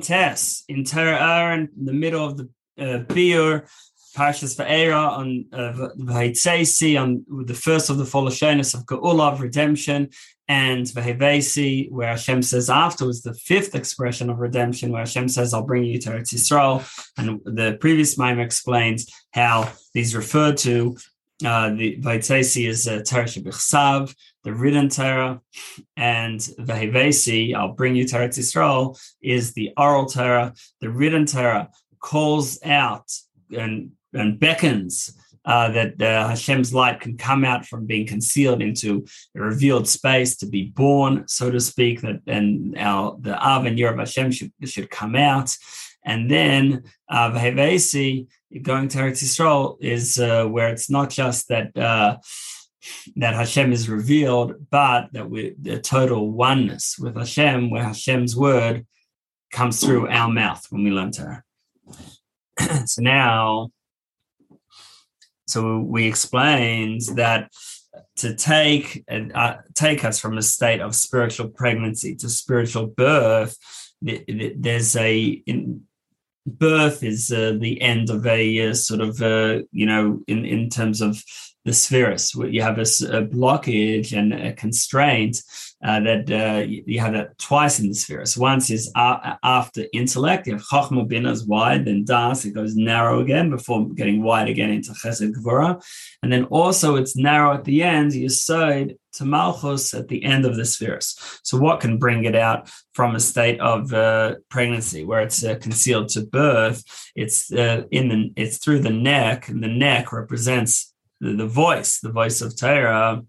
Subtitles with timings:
[0.00, 2.48] Tess in Torah Ohr, in the middle of the
[2.78, 3.68] uh, Biur,
[4.16, 5.88] Parshas Va'era on uh,
[7.00, 10.08] on the first of the of Geula of redemption,
[10.48, 15.66] and Vahevesi, where Hashem says afterwards the fifth expression of redemption, where Hashem says, "I'll
[15.66, 16.82] bring you to Eretz Yisrael,"
[17.18, 20.96] and the previous Maimon explains how these refer to
[21.44, 24.14] uh, the Vaitesi is uh, Shebichsav,
[24.46, 25.40] the written Torah,
[25.96, 30.54] and Vahevesi, I'll bring you to Eretz Yisrael, is the oral Torah.
[30.80, 33.10] The written Torah calls out
[33.50, 39.04] and and beckons uh, that uh, Hashem's light can come out from being concealed into
[39.36, 42.02] a revealed space to be born, so to speak.
[42.02, 45.50] That and our the Av and Yer of Hashem should, should come out,
[46.04, 48.28] and then uh, Vahevesi
[48.62, 52.20] going to Eretz Yisrael is uh, where it's not just that.
[53.16, 58.86] That Hashem is revealed, but that we the total oneness with Hashem, where Hashem's word
[59.52, 61.42] comes through our mouth when we learn Torah.
[62.86, 63.70] so now
[65.46, 67.52] so we explained that
[68.16, 73.56] to take uh, take us from a state of spiritual pregnancy to spiritual birth,
[74.02, 75.82] there's a in,
[76.46, 80.68] birth is uh, the end of a uh, sort of uh, you know in in
[80.68, 81.22] terms of
[81.66, 82.32] the spheres.
[82.34, 82.88] You have a,
[83.18, 85.42] a blockage and a constraint
[85.84, 88.38] uh, that uh, you have that twice in the spheres.
[88.38, 93.20] Once is after intellect, you have Chachma Bina is wide, then Das, it goes narrow
[93.20, 95.84] again before getting wide again into Chesed Gvura.
[96.22, 100.44] And then also it's narrow at the end, you Yesod to Malchus at the end
[100.44, 101.40] of the spheres.
[101.42, 105.56] So what can bring it out from a state of uh, pregnancy where it's uh,
[105.56, 106.84] concealed to birth?
[107.16, 112.00] It's uh, in the it's through the neck, and the neck represents the, the voice,
[112.00, 113.22] the voice of Torah,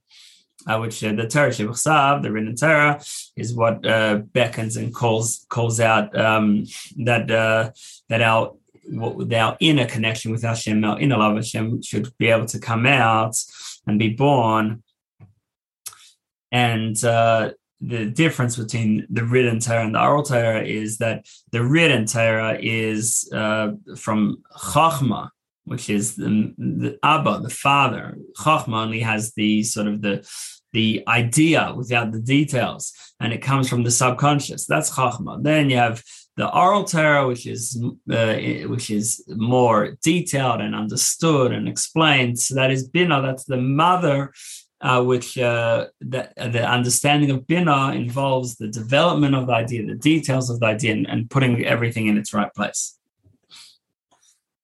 [0.67, 3.01] uh, which uh, the Torah Shebachsav, the written Torah,
[3.35, 6.65] is what uh, beckons and calls calls out um,
[6.97, 7.71] that uh,
[8.09, 8.53] that our
[8.89, 12.59] what, our inner connection with Hashem, our inner love of Hashem, should be able to
[12.59, 13.35] come out
[13.85, 14.83] and be born.
[16.51, 21.63] And uh, the difference between the written Torah and the oral Torah is that the
[21.63, 25.29] written Torah is uh, from Chachma,
[25.67, 28.17] which is the, the Abba, the father.
[28.39, 30.27] Chachma only has the sort of the
[30.73, 34.65] the idea without the details, and it comes from the subconscious.
[34.65, 35.43] That's Chachma.
[35.43, 36.03] Then you have
[36.37, 38.35] the oral Torah, which is uh,
[38.73, 42.39] which is more detailed and understood and explained.
[42.39, 43.21] So that is Bina.
[43.21, 44.33] That's the mother.
[44.79, 49.95] Uh, which uh, the, the understanding of Bina involves the development of the idea, the
[49.95, 52.96] details of the idea, and, and putting everything in its right place.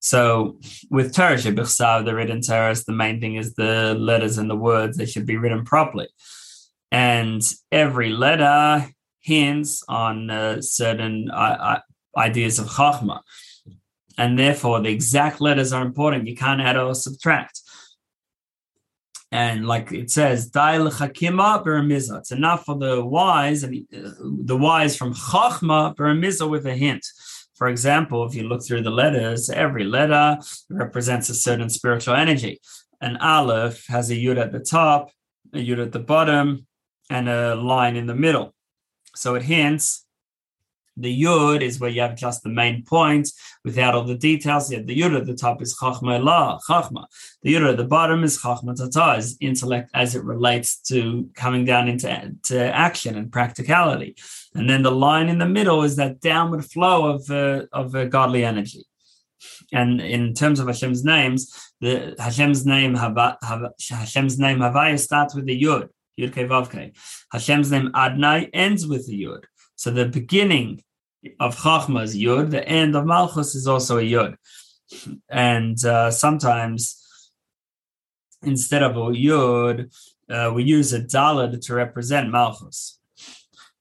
[0.03, 0.59] So
[0.89, 4.97] with Torah Shebechsav, the written Torah, the main thing is the letters and the words.
[4.97, 6.09] They should be written properly.
[6.91, 7.41] And
[7.71, 8.89] every letter
[9.21, 11.79] hints on uh, certain uh,
[12.17, 13.21] ideas of Chachma.
[14.17, 16.27] And therefore, the exact letters are important.
[16.27, 17.61] You can't add or subtract.
[19.31, 22.19] And like it says, Dail Chakima.
[22.19, 27.05] It's enough for the wise, and uh, the wise from Chachma Beramiza with a hint.
[27.55, 30.37] For example, if you look through the letters, every letter
[30.69, 32.59] represents a certain spiritual energy.
[33.01, 35.11] An aleph has a yud at the top,
[35.53, 36.65] a yud at the bottom,
[37.09, 38.53] and a line in the middle.
[39.15, 40.05] So it hints
[40.95, 43.33] the yud is where you have just the main points
[43.63, 44.71] without all the details.
[44.71, 47.05] Yet the yud at the top is chachma la, chachma.
[47.41, 51.65] The yud at the bottom is chachma tata, is intellect as it relates to coming
[51.65, 54.15] down into to action and practicality.
[54.53, 58.05] And then the line in the middle is that downward flow of uh, of uh,
[58.05, 58.83] godly energy.
[59.71, 65.35] And in terms of Hashem's names, the Hashem's name Hava, Hava, Hashem's name Havaya starts
[65.35, 65.89] with the yud.
[66.19, 66.95] Yud Vavke.
[67.31, 69.43] Hashem's name Adnai ends with the Yud.
[69.83, 70.81] So the beginning
[71.41, 74.37] of Chachma is Yud, the end of Malchus is also a Yud.
[75.27, 77.03] And uh, sometimes
[78.43, 79.93] instead of a Yud,
[80.29, 82.97] uh, we use a Dalad to represent Malchus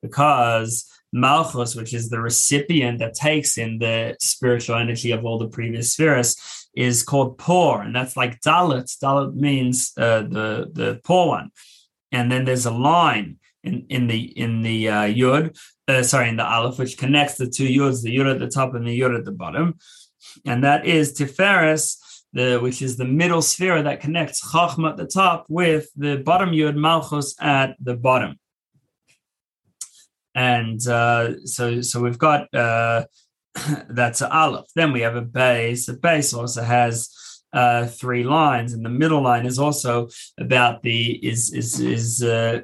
[0.03, 5.55] because Malchus, which is the recipient that takes in the spiritual energy of all the
[5.57, 6.37] previous spheres,
[6.75, 8.91] is called poor, and that's like Dalit.
[9.01, 11.51] Dalit means uh, the the poor one,
[12.11, 15.57] and then there's a line in in the in the uh, Yud,
[15.89, 18.75] uh, sorry, in the Aleph, which connects the two Yuds, the Yud at the top
[18.75, 19.79] and the Yud at the bottom.
[20.45, 21.99] And that is Tiferes,
[22.33, 26.51] the, which is the middle sphere that connects Chachma at the top with the bottom
[26.51, 28.39] Yud Malchus at the bottom.
[30.35, 33.05] And uh, so, so we've got uh,
[33.89, 34.67] that's an Aleph.
[34.75, 35.87] Then we have a base.
[35.87, 37.11] The base also has
[37.53, 40.09] uh, three lines, and the middle line is also
[40.39, 42.61] about the is is is uh,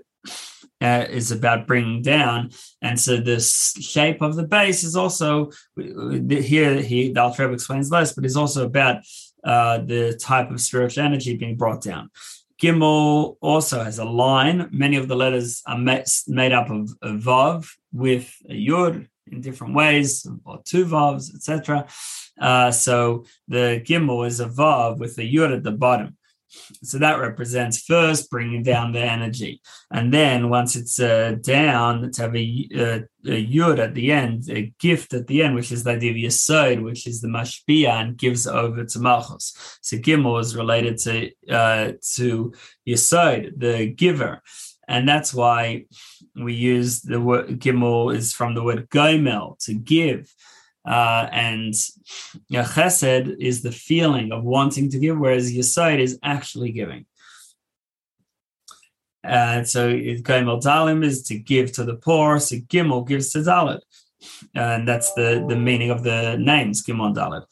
[0.80, 2.50] uh, is about bringing down,
[2.82, 6.80] and so the shape of the base is also here.
[6.80, 9.02] He the Alter explains less, but is also about
[9.44, 12.10] uh, the type of spiritual energy being brought down.
[12.60, 14.68] Gimel also has a line.
[14.72, 19.74] Many of the letters are made up of a vav with a yud in different
[19.74, 21.86] ways, or two vavs, etc.
[22.40, 26.17] Uh, so the gimel is a vav with a yud at the bottom.
[26.82, 29.60] So that represents first bringing down the energy.
[29.90, 32.94] And then once it's uh, down, to have a, a,
[33.26, 36.16] a, yud at the end, a gift at the end, which is the idea of
[36.16, 39.78] yesod, which is the mashpia and gives over to malchus.
[39.82, 42.52] So gimel is related to, uh, to
[42.86, 44.42] yesod, the giver.
[44.88, 45.84] And that's why
[46.34, 50.32] we use the word gimel is from the word gomel, to give.
[50.88, 51.74] Uh, and
[52.48, 57.04] you know, chesed is the feeling of wanting to give, whereas yesod is actually giving.
[59.22, 63.80] And so Gimel Dalim is to give to the poor, so Gimel gives to Dalit.
[64.54, 67.44] And that's the, the meaning of the names, Gimel Dalit.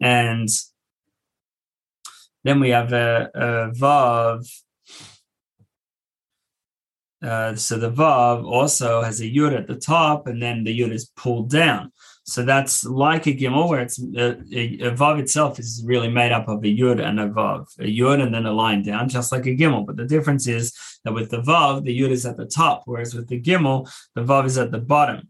[0.00, 0.48] And
[2.42, 4.44] then we have a, a Vav.
[7.22, 10.92] Uh, so the Vav also has a Yud at the top, and then the Yud
[10.92, 11.92] is pulled down.
[12.26, 16.32] So that's like a gimel, where it's uh, a, a, vav itself is really made
[16.32, 19.30] up of a yud and a vav, a yud and then a line down, just
[19.30, 19.84] like a gimel.
[19.84, 20.72] But the difference is
[21.04, 24.22] that with the vav, the yud is at the top, whereas with the gimel, the
[24.22, 25.28] vav is at the bottom,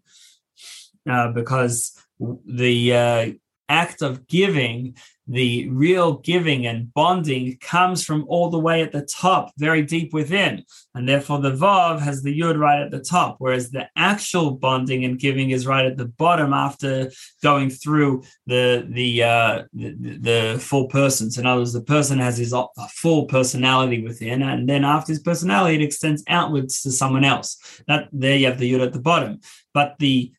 [1.10, 1.98] uh, because
[2.46, 3.32] the uh,
[3.68, 4.96] act of giving
[5.26, 10.12] the real giving and bonding comes from all the way at the top, very deep
[10.12, 10.64] within.
[10.94, 15.04] And therefore, the Vav has the Yud right at the top, whereas the actual bonding
[15.04, 17.10] and giving is right at the bottom after
[17.42, 21.30] going through the the uh, the, the, full person.
[21.30, 22.54] So, in other words, the person has his
[22.96, 27.56] full personality within, and then after his personality, it extends outwards to someone else.
[27.88, 29.40] That there you have the Yud at the bottom.
[29.72, 30.32] But the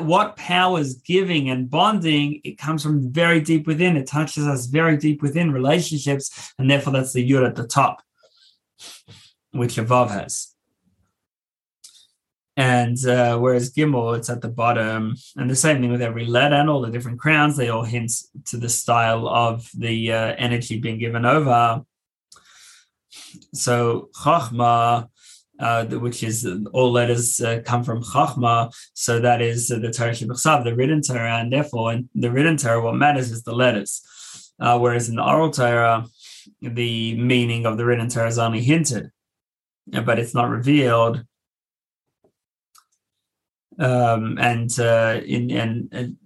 [0.00, 4.96] what powers giving and bonding it comes from very deep within it touches us very
[4.96, 8.02] deep within relationships and therefore that's the yud at the top
[9.52, 10.52] which Avav has
[12.56, 16.56] and uh, whereas Gimel, it's at the bottom, and the same thing with every letter
[16.56, 18.12] and all the different crowns, they all hint
[18.46, 21.82] to the style of the uh, energy being given over.
[23.54, 25.08] So Chachma
[25.62, 28.74] uh, which is all letters uh, come from Chachma.
[28.94, 32.56] So that is uh, the Torah Shebechsav, the written Torah, and therefore in the written
[32.56, 34.02] Torah, what matters is the letters.
[34.58, 36.04] Uh, whereas in the oral Torah,
[36.60, 39.10] the meaning of the written Torah is only hinted,
[39.86, 41.24] but it's not revealed.
[43.78, 46.16] Um, and uh, in and, and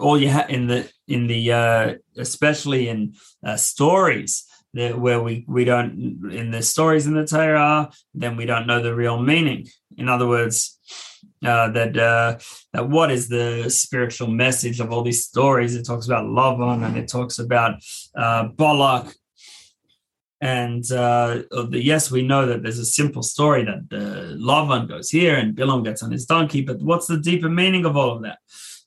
[0.00, 3.14] all you have in the in the uh, especially in
[3.56, 8.82] stories where we we don't in the stories in the Torah, then we don't know
[8.82, 9.66] the real meaning.
[9.96, 10.78] In other words,
[11.44, 12.38] uh, that uh,
[12.72, 15.74] that what is the spiritual message of all these stories?
[15.74, 17.80] It talks about Lavan and it talks about
[18.14, 19.14] uh, Balak.
[20.42, 25.08] And uh, the, yes, we know that there's a simple story that uh, Lavan goes
[25.08, 28.22] here and Bilam gets on his donkey, but what's the deeper meaning of all of
[28.22, 28.38] that?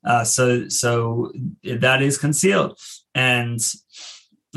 [0.05, 1.31] Uh, so, so
[1.63, 2.79] that is concealed,
[3.15, 3.59] and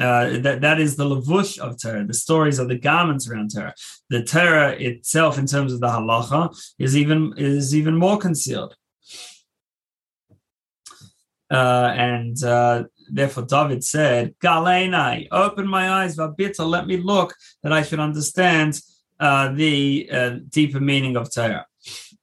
[0.00, 3.74] uh, that that is the lavush of Torah, the stories of the garments around Torah.
[4.08, 8.74] The Torah itself, in terms of the halacha, is even is even more concealed.
[11.50, 17.72] Uh, and uh, therefore, David said, "Galenai, open my eyes, vabita, let me look, that
[17.72, 18.80] I should understand
[19.20, 21.66] uh, the uh, deeper meaning of Torah."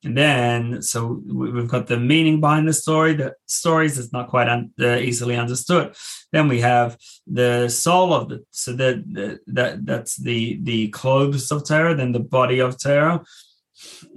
[0.04, 4.48] And then, so we've got the meaning behind the story, the stories is not quite
[4.48, 5.94] un, uh, easily understood.
[6.32, 11.68] Then we have the soul of the, so that that that's the the clothes of
[11.68, 13.24] Torah, then the body of Torah,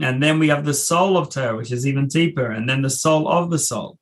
[0.00, 2.90] and then we have the soul of Torah, which is even deeper, and then the
[2.90, 3.98] soul of the soul.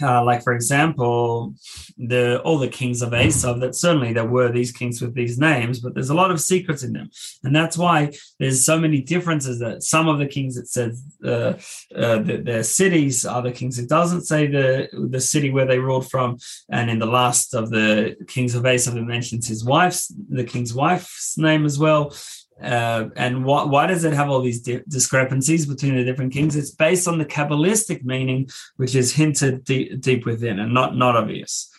[0.00, 1.54] Uh, like for example,
[1.98, 3.54] the all the kings of Esau.
[3.54, 6.82] That certainly there were these kings with these names, but there's a lot of secrets
[6.82, 7.10] in them,
[7.44, 9.58] and that's why there's so many differences.
[9.58, 11.54] That some of the kings it says uh,
[11.94, 16.10] uh, the, their cities, other kings it doesn't say the the city where they ruled
[16.10, 16.38] from,
[16.70, 20.74] and in the last of the kings of Esau, it mentions his wife's the king's
[20.74, 22.14] wife's name as well.
[22.62, 26.54] Uh, and wh- why does it have all these di- discrepancies between the different kings?
[26.56, 31.16] It's based on the Kabbalistic meaning, which is hinted de- deep within and not not
[31.16, 31.70] obvious.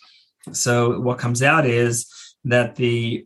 [0.51, 2.11] So what comes out is
[2.45, 3.25] that the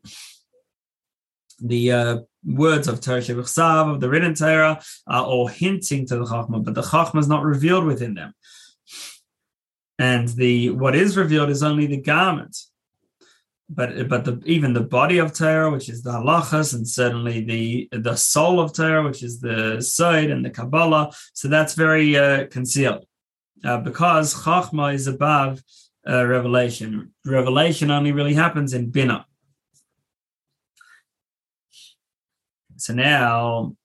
[1.60, 6.26] the uh, words of Torah Shebechsav, of the written Torah, are all hinting to the
[6.26, 8.34] Chachma, but the Chachma is not revealed within them.
[9.98, 12.56] And the what is revealed is only the garment.
[13.70, 17.90] But but the even the body of Torah, which is the halachas, and certainly the
[17.92, 21.14] the soul of Torah, which is the side and the Kabbalah.
[21.34, 23.06] So that's very uh, concealed
[23.66, 25.62] uh, because Chachma is above
[26.08, 27.14] uh, revelation.
[27.26, 29.26] Revelation only really happens in Bina.
[32.78, 33.76] So now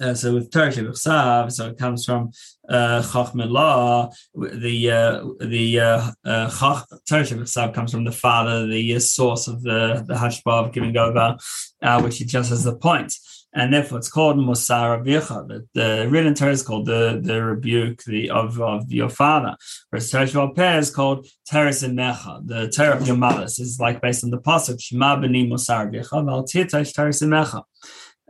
[0.00, 2.32] uh, so with Torah Shebechsav, so it comes from
[2.70, 4.14] uh, Chachmelah.
[4.34, 10.14] The uh, the uh, uh, Torah comes from the father, the source of the the
[10.14, 11.36] hashbah of giving over,
[11.82, 13.12] uh, which he just has the point.
[13.52, 15.48] And therefore, it's called Musar Avicha.
[15.48, 19.56] The, the written Torah is called the, the rebuke the, of, of your father.
[19.88, 23.40] Whereas Torah Shabbat is called Teres Mecha, the Torah of your mother.
[23.40, 27.64] This is like based on the pasuk Shema B'ni Musar Avicha, Val Titesh Teres Mecha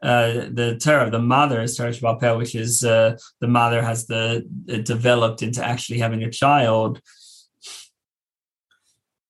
[0.02, 4.46] uh, the Torah, the mother is Torah Shabbat which is uh, the mother has the
[4.84, 7.00] developed into actually having a child,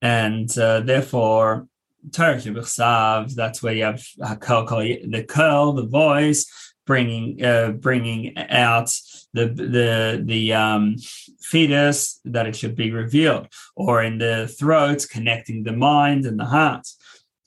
[0.00, 1.66] and uh, therefore
[2.12, 6.46] Torah Shabbat that's where you have the curl, the voice,
[6.86, 8.90] bringing uh, bringing out
[9.32, 10.96] the the the um,
[11.40, 16.44] fetus that it should be revealed, or in the throat, connecting the mind and the
[16.44, 16.86] heart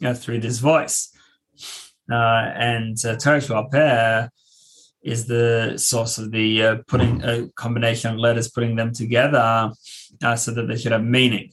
[0.03, 1.12] uh, through this voice.
[2.11, 4.29] Uh, and uh, Torah
[5.03, 9.71] is the source of the uh, putting a combination of letters, putting them together
[10.23, 11.51] uh, so that they should have meaning.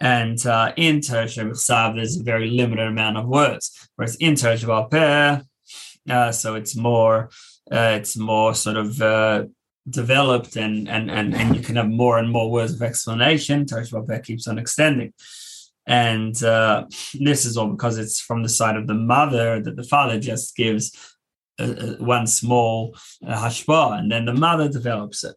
[0.00, 5.42] And uh, in Torah Shabbat there's a very limited amount of words, whereas in Torah
[6.08, 7.30] uh, so it's more,
[7.70, 9.44] uh, it's more sort of uh,
[9.88, 13.66] developed, and and and and you can have more and more words of explanation.
[13.66, 15.12] Torah keeps on extending.
[15.88, 19.82] And uh, this is all because it's from the side of the mother that the
[19.82, 20.94] father just gives
[21.98, 22.94] one small
[23.26, 25.34] uh, hashbah, and then the mother develops it.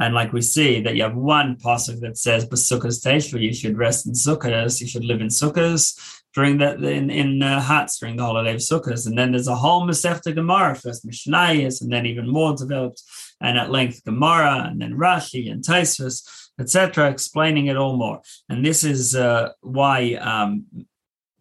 [0.00, 3.54] And like we see that you have one pasuk that says "Basukas Teshva," you.
[3.54, 5.98] Should rest in sukkahs, you should live in sukkahs.
[6.34, 7.98] During that in in uh, huts.
[7.98, 9.06] During the holiday of sukkahs.
[9.06, 13.02] And then there's a whole Masechta Gemara, first Mishnayos, and then even more developed
[13.40, 18.20] and at length Gemara, and then Rashi and Tosfos etc., explaining it all more.
[18.48, 20.66] And this is uh, why um,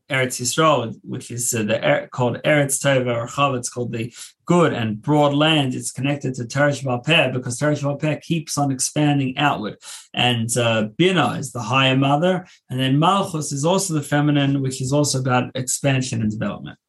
[0.10, 4.14] Eretz Yisrael, which is uh, the called Eretz Tova or Chav, it's called the
[4.46, 5.76] good and broad land.
[5.76, 9.78] It's connected to Teresh Valpeh because Teresh Valpeh keeps on expanding outward.
[10.14, 14.82] And uh, Bina is the higher mother, and then Malchus is also the feminine, which
[14.82, 16.80] is also about expansion and development.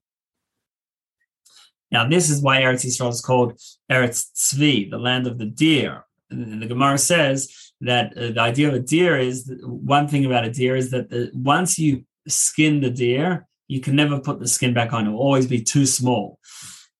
[1.91, 3.59] Now, this is why Eretz Yisrael is called
[3.91, 6.05] Eretz Tzvi, the land of the deer.
[6.31, 10.45] And the Gemara says that uh, the idea of a deer is one thing about
[10.45, 14.49] a deer is that the, once you skin the deer, you can never put the
[14.49, 15.07] skin back on.
[15.07, 16.39] It will always be too small,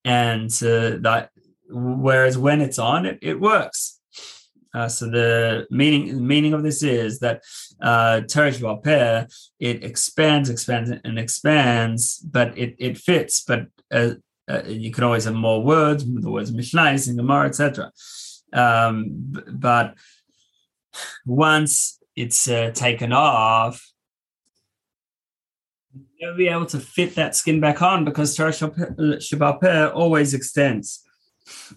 [0.05, 1.29] and uh, that
[1.69, 3.99] whereas when it's on, it, it works.
[4.73, 7.41] Uh, so the meaning meaning of this is that
[7.81, 8.21] uh,
[8.83, 9.27] pair
[9.59, 13.41] it expands, expands, and expands, but it it fits.
[13.41, 14.11] But uh,
[14.49, 17.91] uh, you can always have more words, the words Mishnais and Gemara, etc.
[18.53, 19.95] Um, but
[21.25, 23.85] once it's uh, taken off,
[26.17, 31.03] you'll be able to fit that skin back on because Shabbat always extends.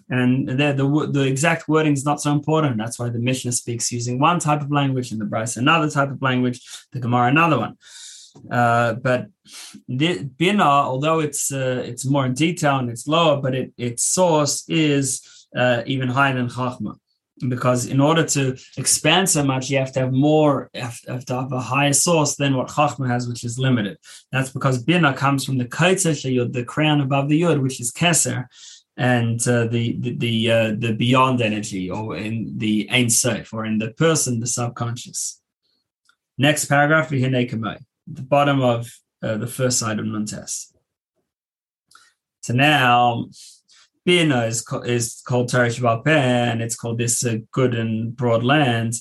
[0.09, 2.77] And the, the, the exact wording is not so important.
[2.77, 6.11] That's why the Mishnah speaks using one type of language and the Braisa another type
[6.11, 7.77] of language, the Gemara another one.
[8.51, 9.27] Uh, but
[9.87, 14.03] the, Bina, although it's uh, it's more in detail and it's lower, but it, its
[14.03, 16.97] source is uh, even higher than Chachma
[17.47, 21.35] because in order to expand so much, you have to have more, have, have to
[21.35, 23.97] have a higher source than what Chachma has, which is limited.
[24.31, 27.91] That's because Bina comes from the Kotzer Yud, the crown above the Yud, which is
[27.91, 28.45] Keser,
[28.95, 33.65] and uh, the the the, uh, the, beyond energy, or in the Ein Sof, or
[33.65, 35.41] in the person, the subconscious.
[36.37, 38.91] Next paragraph, nakamo, the bottom of
[39.23, 40.71] uh, the first side of Nuntes.
[42.41, 43.29] So now
[44.05, 48.93] Bina is, is called Teresh and it's called this uh, good and broad land.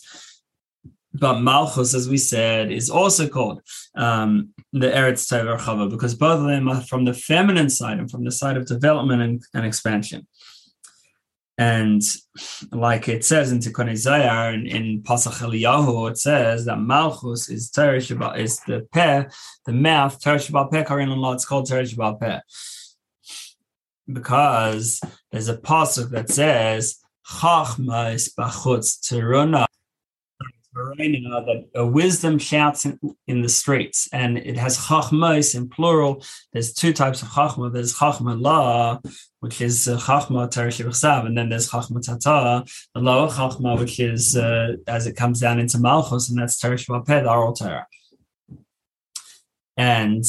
[1.14, 3.60] But Malchus, as we said, is also called
[3.94, 8.10] um, the Eretz Tova Chava because both of them are from the feminine side and
[8.10, 10.26] from the side of development and, and expansion.
[11.58, 12.02] And
[12.70, 17.70] like it says in Tikkun Zohar in, in Pasach Eliyahu, it says that Malchus is
[17.70, 19.24] Teresh is the peh,
[19.66, 22.40] the mouth, Teresh Peh, Karin Allah, it's called Teresh Peh
[24.10, 29.66] because there's a pasuk that says Chachma is bachutz teruna.
[31.46, 36.24] that a wisdom shouts in, in, the streets, and it has chachmos in plural.
[36.52, 37.72] There's two types of chachma.
[37.72, 38.98] There's chachma la,
[39.40, 44.36] which is uh, chachma teresh and then there's chachma tata, the lower chachma, which is
[44.36, 47.86] uh, as it comes down into malchus, and that's the oral Torah.
[49.76, 50.24] And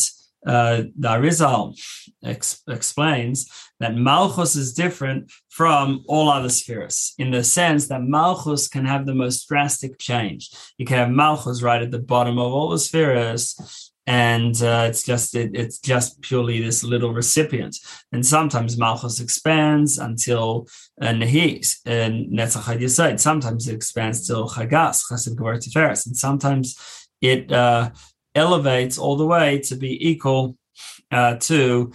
[0.46, 1.80] uh, the Arizal
[2.24, 8.68] ex- explains that Malchus is different from all other spheres in the sense that Malchus
[8.68, 10.50] can have the most drastic change.
[10.78, 15.04] You can have Malchus right at the bottom of all the spheres, and uh, it's
[15.04, 17.78] just it, it's just purely this little recipient.
[18.12, 20.68] And sometimes Malchus expands until
[21.02, 23.20] uh, Nehis and Netzach Yisod.
[23.20, 27.92] Sometimes it expands till Chagas, Chesed Gevur Tiferes, and sometimes it uh,
[28.36, 30.58] elevates all the way to be equal
[31.12, 31.92] uh, to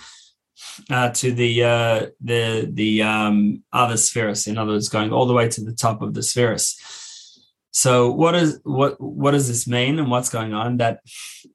[0.90, 4.46] uh, to the uh, the the um, other spheres.
[4.46, 6.76] In other words, going all the way to the top of the spheres.
[7.70, 10.78] So what is what what does this mean, and what's going on?
[10.78, 11.00] That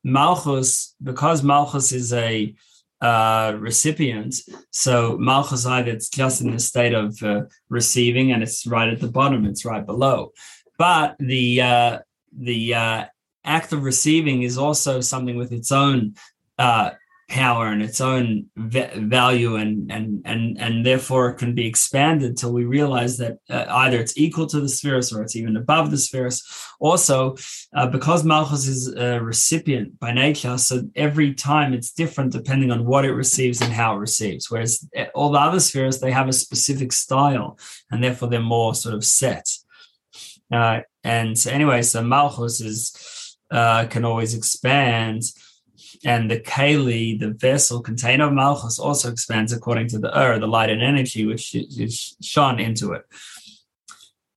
[0.04, 2.54] Malchus, because Malchus is a
[3.02, 4.36] uh, recipient,
[4.72, 9.02] so Malchus either it's just in the state of uh, receiving, and it's right at
[9.02, 10.32] the bottom, it's right below.
[10.78, 12.00] But the uh,
[12.38, 13.06] the uh,
[13.44, 16.16] act of receiving is also something with its own
[16.58, 16.92] uh,
[17.30, 22.54] power and its own value and and and and therefore it can be expanded till
[22.54, 25.98] we realize that uh, either it's equal to the spheres or it's even above the
[25.98, 26.44] spheres.
[26.80, 27.36] Also
[27.76, 32.86] uh, because malchus is a recipient by nature so every time it's different depending on
[32.86, 36.28] what it receives and how it receives whereas uh, all the other spheres they have
[36.28, 37.58] a specific style
[37.90, 39.50] and therefore they're more sort of set.
[40.52, 43.23] Uh, and anyway so malchus is
[43.54, 45.24] uh, can always expand.
[46.04, 50.48] And the Kali, the vessel container of Malchus, also expands according to the Ur, the
[50.48, 53.06] light and energy which is shone into it.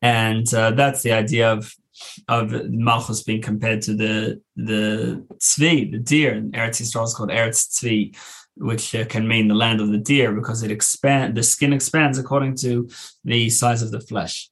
[0.03, 1.75] And uh, that's the idea of
[2.29, 6.35] of Malchus being compared to the the tzvi, the deer.
[6.35, 8.15] In Eretz Yisrael is called Eretz tzvi,
[8.57, 12.19] which uh, can mean the land of the deer because it expand the skin expands
[12.19, 12.89] according to
[13.25, 14.51] the size of the flesh.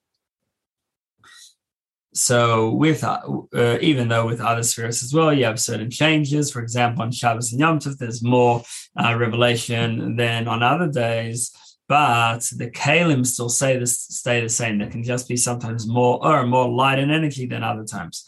[2.15, 3.21] So with uh,
[3.53, 6.51] uh, even though with other spheres as well, you have certain changes.
[6.51, 8.63] For example, on Shabbos and Yom Tov, there's more
[8.97, 11.51] uh, revelation than on other days.
[11.89, 14.79] But the kalim still say this stay the same.
[14.79, 18.25] There can just be sometimes more or more light and energy than other times.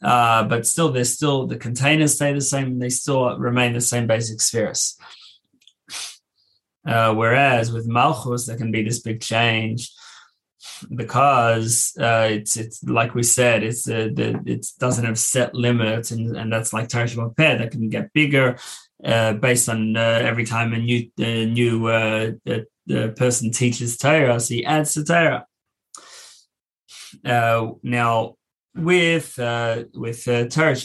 [0.00, 4.06] Uh, but still, there's still the containers stay the same, they still remain the same
[4.06, 4.96] basic spheres.
[6.86, 9.90] Uh, whereas with Malchus, there can be this big change
[10.94, 16.10] because uh, it's it's like we said, it's uh, the, it doesn't have set limits,
[16.10, 18.56] and, and that's like Teresh pair that can get bigger
[19.04, 22.32] uh, based on uh, every time a new uh, new uh,
[23.16, 25.46] person teaches Torah, so he adds to Torah.
[27.22, 28.34] now
[28.74, 29.34] with
[29.94, 30.76] with uh, Torah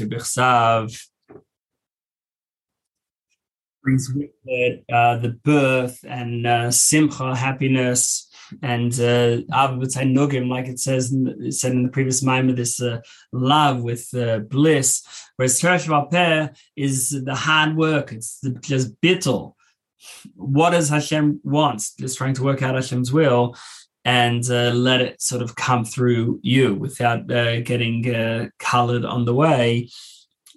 [3.82, 8.29] brings with it the birth and simcha, happiness
[8.62, 12.56] and uh, I would say Nugim, like it says it said in the previous Maimah,
[12.56, 15.04] this uh, love with uh, bliss.
[15.36, 19.54] Whereas Teresh is the hard work, it's the, just bittul.
[20.36, 21.84] What does Hashem want?
[22.00, 23.56] Just trying to work out Hashem's will
[24.06, 29.26] and uh, let it sort of come through you without uh, getting uh, colored on
[29.26, 29.90] the way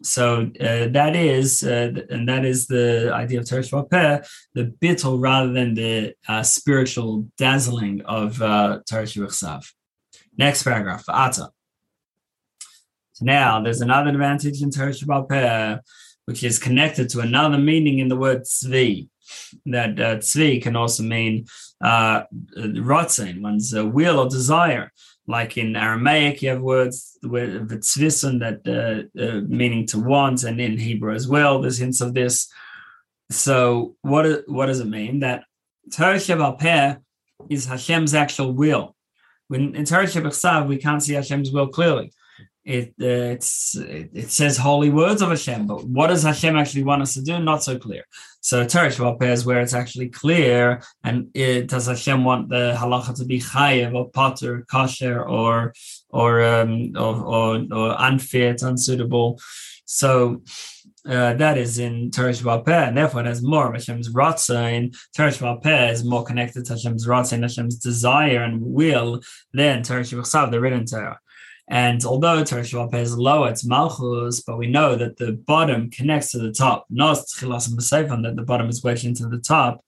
[0.02, 5.20] so uh, that is, uh, and that is the idea of Teresh Vapeh, the bittul
[5.20, 9.72] rather than the uh, spiritual dazzling of uh, Teresh
[10.36, 11.50] Next paragraph, Ata.
[13.12, 15.80] So now there's another advantage in Teresh Vapeh,
[16.26, 19.08] which is connected to another meaning in the word tzvi.
[19.66, 21.46] That uh, tzvi can also mean
[21.82, 22.24] uh,
[22.56, 24.92] one's uh, will or desire
[25.26, 30.60] like in Aramaic, you have words with vitzvison that uh, uh, meaning to want, and
[30.60, 32.48] in Hebrew as well, there's hints of this.
[33.30, 35.20] So, what what does it mean?
[35.20, 35.44] That
[35.92, 36.18] Torah
[36.58, 36.96] Peh
[37.48, 38.96] is Hashem's actual will.
[39.48, 42.12] When in Torah we can't see Hashem's will clearly
[42.64, 47.02] it uh, it's it, says holy words of Hashem, but what does Hashem actually want
[47.02, 47.38] us to do?
[47.38, 48.04] Not so clear.
[48.40, 53.24] So Teresh is where it's actually clear, and it, does Hashem want the halacha to
[53.24, 55.74] be chayev or potter, kosher, or
[56.10, 59.40] or um, or, or, or unfit, unsuitable?
[59.84, 60.42] So
[61.06, 64.96] uh, that is in Teresh Valpeh, and therefore it has more of Hashem's Ratzain.
[65.16, 69.20] Teresh Valpeh is more connected to Hashem's Ratzain, Hashem's desire and will
[69.52, 71.18] than Teresh Valpeh, the written Torah.
[71.72, 76.38] And although Teresh is lower, it's Malchus, but we know that the bottom connects to
[76.38, 76.84] the top.
[76.90, 79.82] Not Khilas and that the bottom is wedged into the top.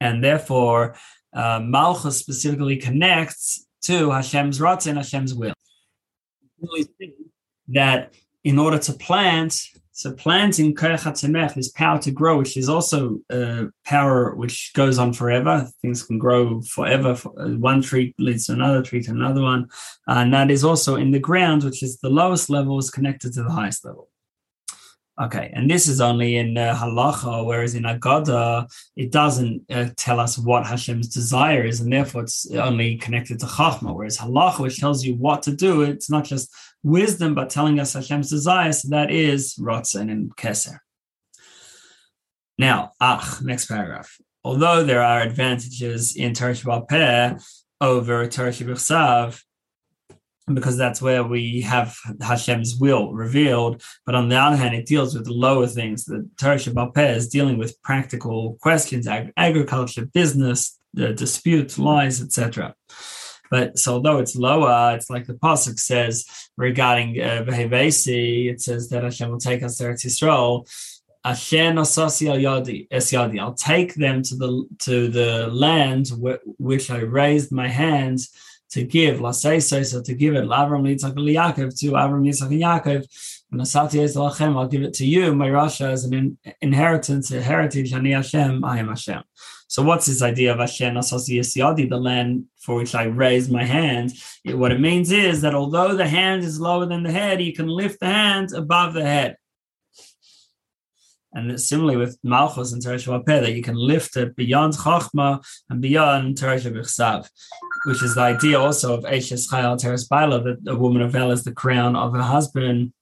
[0.00, 0.94] And therefore,
[1.32, 5.54] uh, Malchus specifically connects to Hashem's Ratzin, Hashem's will.
[7.66, 9.60] that in order to plant,
[10.00, 10.74] so planting
[11.54, 15.68] this power to grow, which is also uh, power which goes on forever.
[15.82, 17.10] Things can grow forever.
[17.10, 19.68] Uh, one tree leads to another tree to another one,
[20.06, 23.42] and that is also in the ground, which is the lowest level, is connected to
[23.42, 24.08] the highest level.
[25.20, 30.18] Okay, and this is only in uh, halacha, whereas in Agada, it doesn't uh, tell
[30.18, 33.94] us what Hashem's desire is, and therefore it's only connected to Chachma.
[33.94, 36.50] Whereas halacha, which tells you what to do, it's not just
[36.82, 40.78] wisdom, but telling us Hashem's desire, so that is Ratzon and Keser.
[42.56, 44.16] Now, Ach, next paragraph.
[44.42, 47.34] Although there are advantages in Torah Peh
[47.82, 49.44] over Torah Sav,
[50.54, 53.82] because that's where we have Hashem's will revealed.
[54.06, 56.04] But on the other hand, it deals with lower things.
[56.04, 62.74] The Torah Shabbat is dealing with practical questions, ag- agriculture, business, the disputes, lies, etc.
[63.50, 66.24] But so although it's lower, it's like the pasuk says
[66.56, 70.66] regarding uh, it says that Hashem will take us there to Eretz Yisrael.
[73.40, 76.10] I'll take them to the to the land
[76.58, 78.30] which I raised my hands
[78.70, 83.06] to give, say so, to give it, Avram Yitzchak Yaakov, to Avram Yitzchak and Yaakov,
[83.50, 87.42] and Asati Lachem, I'll give it to you, my Rasha, as an in, inheritance, a
[87.42, 89.22] heritage, Ani Hashem, I am Hashem.
[89.66, 93.64] So what's this idea of Hashem Asasi Yadi, the land for which I raised my
[93.64, 94.12] hand?
[94.44, 97.52] It, what it means is that although the hand is lower than the head, you
[97.52, 99.36] can lift the hand above the head.
[101.32, 106.36] And similarly with Malchus and Teresh that you can lift it beyond Chachma and beyond
[106.36, 107.28] Teresh Bichsav
[107.84, 111.30] which is the idea also of Eshes Chayal Teres Baila, that a woman of El
[111.30, 112.92] is the crown of her husband.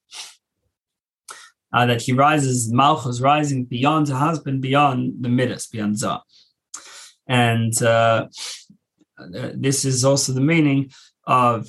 [1.71, 6.21] Uh, that he rises, Malchus rising beyond her husband, beyond the Midas, beyond Zah.
[7.27, 8.29] And uh,
[9.55, 10.91] this is also the meaning
[11.27, 11.69] of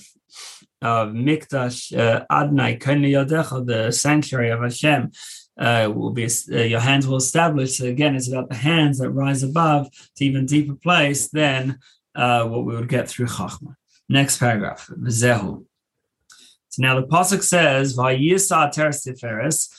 [0.82, 5.12] of Mikdash uh, Adnai Yadecha, the sanctuary of Hashem.
[5.60, 7.80] Uh, will be uh, your hands will establish.
[7.80, 11.80] So again, it's about the hands that rise above to even deeper place than
[12.16, 13.76] uh, what we would get through Chachma.
[14.08, 15.66] Next paragraph, Zehu.
[16.70, 19.70] So now the pasuk says, "Vayisa teres tiferes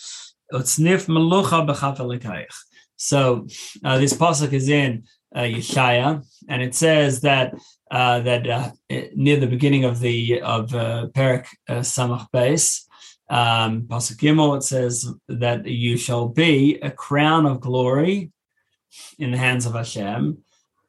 [0.52, 2.54] utznif melucha b'chafelikayich."
[2.96, 3.46] So
[3.84, 7.54] uh, this pasuk is in uh, Yeshaya, and it says that
[7.90, 8.70] uh, that uh,
[9.14, 12.82] near the beginning of the of uh, Perak uh, Samach Beis,
[13.28, 18.32] um, pasuk Gimel, it says that you shall be a crown of glory
[19.18, 20.38] in the hands of Hashem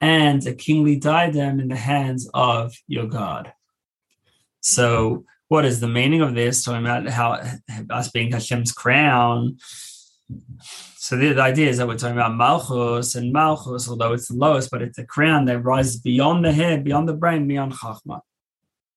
[0.02, 3.54] and a kingly diadem in the hands of your God.
[4.60, 6.64] So, what is the meaning of this?
[6.64, 7.42] Talking about how
[7.90, 9.58] us being Hashem's crown.
[10.96, 14.36] So the, the idea is that we're talking about Malchus, and Malchus, although it's the
[14.36, 18.22] lowest, but it's a crown that rises beyond the head, beyond the brain, beyond Chachma.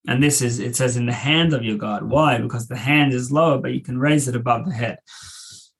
[0.06, 2.04] And this is, it says, in the hand of your God.
[2.04, 2.38] Why?
[2.38, 4.98] Because the hand is lower, but you can raise it above the head.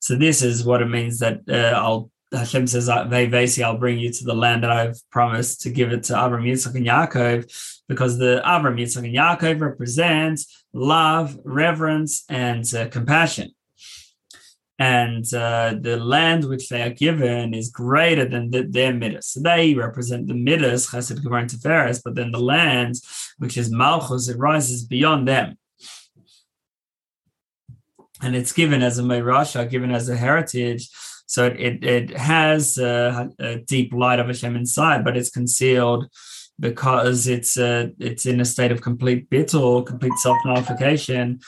[0.01, 4.13] So this is what it means that uh, I'll Hashem says, Vesi, I'll bring you
[4.13, 8.19] to the land that I've promised to give it to Avram, Yitzchak, and Yaakov, because
[8.19, 13.51] the Avram, Yitzchak, and Yaakov represents love, reverence, and uh, compassion.
[14.79, 19.29] And uh, the land which they are given is greater than the, their midas.
[19.29, 22.97] So they represent the midas, Chesed, Gvura, and Tiferes, but then the land,
[23.39, 25.57] which is Malchus, it rises beyond them
[28.25, 30.89] and it's given as a Meirasha, given as a heritage
[31.27, 36.09] so it, it has a, a, deep light of Hashem inside, but it's concealed
[36.61, 41.41] because it's uh, it's in a state of complete bittul, complete self nullification,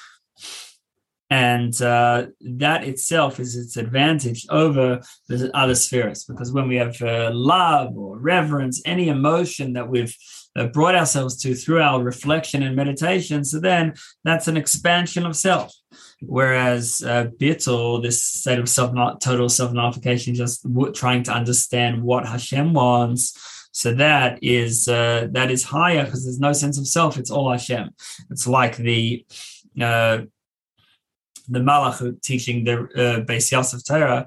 [1.31, 6.25] and uh, that itself is its advantage over the other spheres.
[6.25, 10.15] Because when we have uh, love or reverence, any emotion that we've
[10.57, 15.37] uh, brought ourselves to through our reflection and meditation, so then that's an expansion of
[15.37, 15.75] self.
[16.21, 22.27] Whereas uh, Bittul, this state of self total self nullification, just trying to understand what
[22.27, 23.69] Hashem wants.
[23.73, 27.19] So that is uh, that is higher because there's no sense of self.
[27.19, 27.91] It's all Hashem.
[28.31, 29.27] It's like the
[29.79, 30.23] uh,
[31.49, 34.27] the Malach teaching the uh, Beis Yosef Torah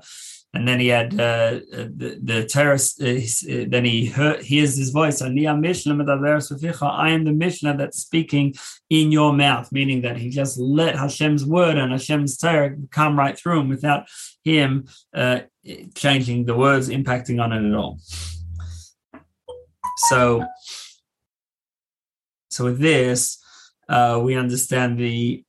[0.53, 3.01] and then he had uh, the, the terrorist.
[3.01, 3.19] Uh,
[3.67, 5.21] then he heard, hears his voice.
[5.21, 8.55] I am the Mishnah that's speaking
[8.89, 13.37] in your mouth, meaning that he just let Hashem's word and Hashem's Torah come right
[13.37, 14.07] through him without
[14.43, 15.41] him uh,
[15.93, 17.99] changing the words, impacting on it at all.
[20.09, 20.43] So,
[22.49, 23.37] so with this,
[23.87, 25.43] uh, we understand the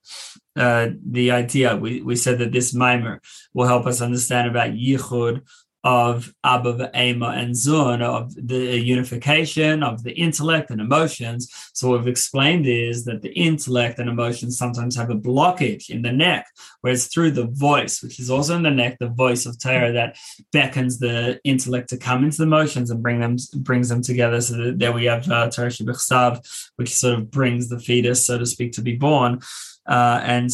[0.57, 1.77] uh, the idea.
[1.77, 3.21] We, we said that this mimer
[3.55, 5.43] will help us understand about yichud
[5.83, 11.51] of Abba, Ema, and Zun, of the unification of the intellect and emotions.
[11.73, 16.03] So, what we've explained is that the intellect and emotions sometimes have a blockage in
[16.03, 16.47] the neck,
[16.83, 20.17] whereas through the voice, which is also in the neck, the voice of Torah that
[20.53, 24.41] beckons the intellect to come into the emotions and bring them brings them together.
[24.41, 25.71] So that there we have uh, Torah
[26.77, 29.41] which sort of brings the fetus, so to speak, to be born.
[29.87, 30.51] Uh, and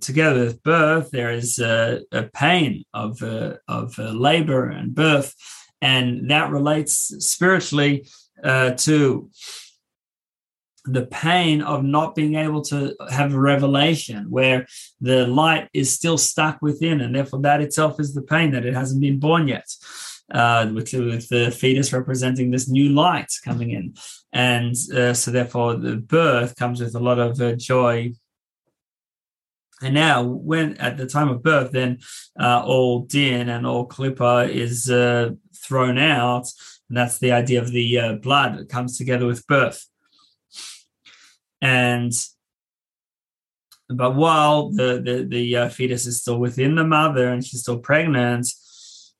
[0.00, 5.34] together with birth, there is a, a pain of uh, of uh, labor and birth,
[5.80, 6.94] and that relates
[7.24, 8.06] spiritually
[8.44, 9.30] uh, to
[10.86, 14.66] the pain of not being able to have a revelation where
[15.00, 18.74] the light is still stuck within, and therefore that itself is the pain that it
[18.74, 19.68] hasn't been born yet.
[20.32, 23.92] Uh, with, with the fetus representing this new light coming in.
[24.32, 28.12] And uh, so, therefore, the birth comes with a lot of uh, joy
[29.82, 32.00] and now, when at the time of birth, then
[32.38, 36.46] uh, all din and all klippa is uh, thrown out,
[36.88, 39.86] and that's the idea of the uh, blood that comes together with birth.
[41.62, 42.12] And
[43.88, 47.78] but while the the, the uh, fetus is still within the mother and she's still
[47.78, 48.48] pregnant,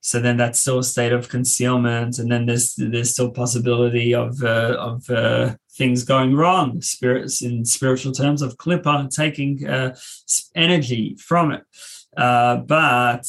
[0.03, 4.43] so then that's still a state of concealment, and then there's there's still possibility of
[4.43, 9.95] uh, of uh, things going wrong, spirits in spiritual terms of klippa taking uh,
[10.55, 11.63] energy from it.
[12.17, 13.27] Uh, but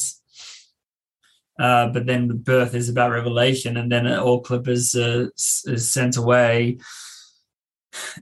[1.58, 5.28] uh, but then the birth is about revelation, and then all klippas uh,
[5.70, 6.78] is sent away.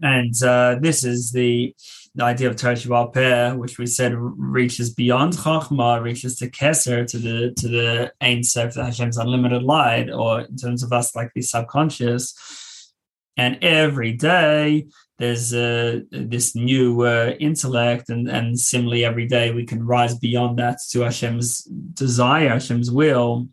[0.03, 0.35] And
[0.83, 1.77] this is the,
[2.15, 7.19] the idea of Torah Peh, which we said reaches beyond Chachma, reaches to Keser, to
[7.19, 11.31] the to the Ein Sof, the Hashem's unlimited light, or in terms of us, like
[11.35, 12.35] the subconscious
[13.41, 14.87] and every day
[15.19, 20.59] there's uh, this new uh, intellect and, and similarly every day we can rise beyond
[20.59, 21.63] that to Hashem's
[21.95, 23.49] desire, Hashem's will.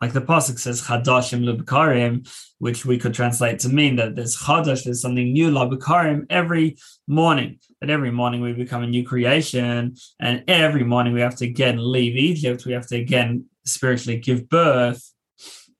[0.00, 4.84] Like the Pasuk says, Chadashim Lubakarim, which we could translate to mean that there's Chadash,
[4.84, 7.58] there's something new, Lubakarim, every morning.
[7.80, 11.78] That every morning we become a new creation, and every morning we have to again
[11.78, 15.12] leave Egypt, we have to again spiritually give birth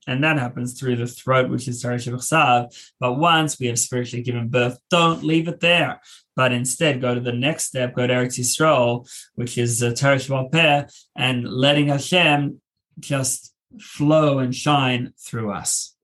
[0.09, 2.73] and that happens through the throat, which is Torah Sav.
[2.99, 6.01] But once we have spiritually given birth, don't leave it there,
[6.35, 10.49] but instead go to the next step, go to Eretz Yisrael, which is uh, Torah
[10.49, 12.59] Peh, and letting Hashem
[12.99, 15.95] just flow and shine through us.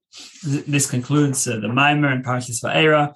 [0.44, 3.14] This concludes uh, the Maimer and Parshas Va'era,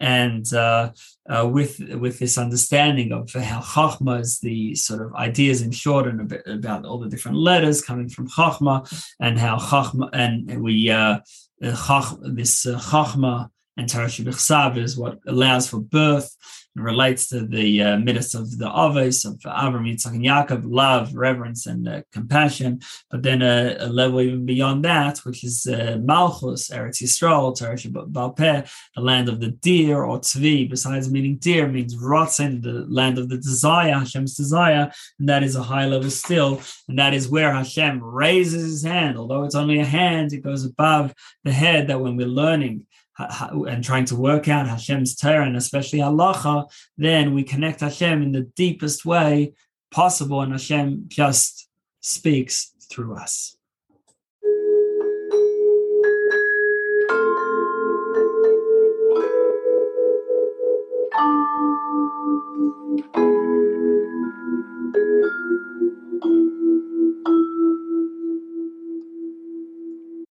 [0.00, 0.92] and uh,
[1.28, 6.06] uh, with with this understanding of how Chachma is the sort of ideas in short
[6.06, 8.88] and a bit about all the different letters coming from Chachma
[9.20, 11.18] and how Chachma and we uh,
[11.62, 14.08] Chach, this uh, Chachma and Torah
[14.76, 16.36] is what allows for birth
[16.78, 21.66] relates to the uh, midas of the Aves of Avram, Yitzchak, and Yaakov, love, reverence,
[21.66, 22.80] and uh, compassion.
[23.10, 27.90] But then a, a, level even beyond that, which is uh, Malchus, Eretz Yisrael, Teresh
[27.90, 33.18] Balpeh, the land of the deer, or Tzvi, besides meaning deer, means Rotzen, the land
[33.18, 36.60] of the desire, Hashem's desire, and that is a high level still.
[36.88, 39.18] And that is where Hashem raises his hand.
[39.18, 41.14] Although it's only a hand, it goes above
[41.44, 42.86] the head that when we're learning
[43.18, 48.32] and trying to work out Hashem's Torah and especially halacha, then we connect Hashem in
[48.32, 49.52] the deepest way
[49.90, 51.68] possible, and Hashem just
[52.00, 53.56] speaks through us.